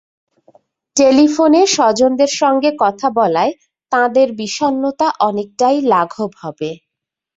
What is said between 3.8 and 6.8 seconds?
তাঁদের বিষণ্নতা অনেকটাই লাঘব হবে।